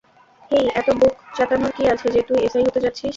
[0.51, 3.09] হেই, এত বুক চেতানোর কী আছে যে তুই এসআই হতে যাচ্ছিস?